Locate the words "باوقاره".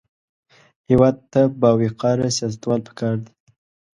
1.61-2.27